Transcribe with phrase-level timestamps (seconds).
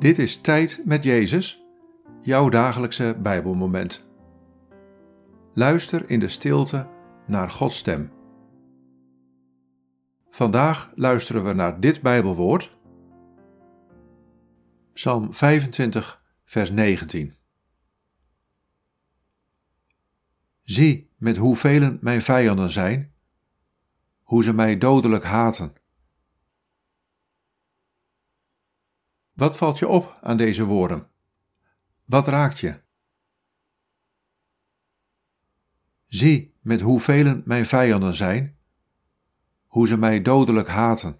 [0.00, 1.64] Dit is Tijd met Jezus,
[2.20, 4.06] jouw dagelijkse Bijbelmoment.
[5.52, 6.88] Luister in de stilte
[7.26, 8.12] naar Gods stem.
[10.30, 12.78] Vandaag luisteren we naar dit Bijbelwoord.
[14.92, 17.34] Psalm 25, vers 19.
[20.62, 23.12] Zie met hoeveel mijn vijanden zijn,
[24.22, 25.72] hoe ze mij dodelijk haten.
[29.40, 31.08] Wat valt je op aan deze woorden?
[32.04, 32.80] Wat raakt je?
[36.06, 38.58] Zie met hoeveel mijn vijanden zijn,
[39.66, 41.16] hoe ze mij dodelijk haten.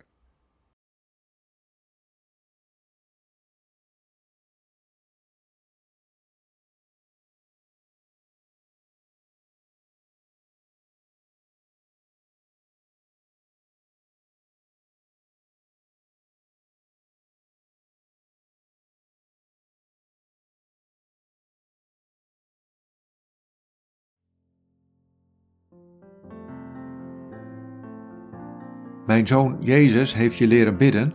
[29.07, 31.13] Mijn zoon Jezus heeft je leren bidden.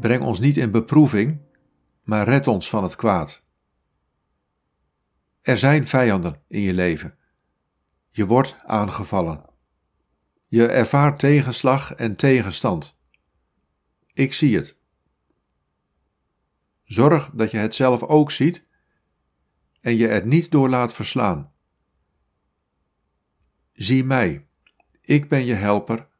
[0.00, 1.40] Breng ons niet in beproeving,
[2.02, 3.42] maar red ons van het kwaad.
[5.40, 7.18] Er zijn vijanden in je leven.
[8.10, 9.44] Je wordt aangevallen.
[10.46, 12.96] Je ervaart tegenslag en tegenstand.
[14.12, 14.76] Ik zie het.
[16.82, 18.66] Zorg dat je het zelf ook ziet
[19.80, 21.53] en je er niet door laat verslaan.
[23.74, 24.46] Zie mij,
[25.00, 26.12] ik ben je helper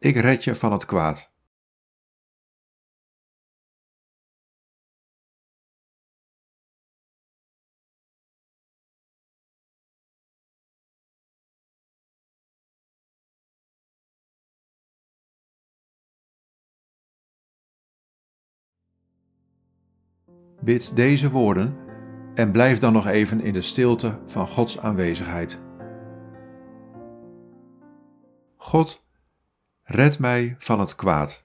[0.00, 1.30] ik red je van het kwaad.
[20.62, 21.76] Bid deze woorden
[22.34, 25.69] en blijf dan nog even in de stilte van Gods aanwezigheid.
[28.62, 29.00] God,
[29.82, 31.44] Red mij van het kwaad.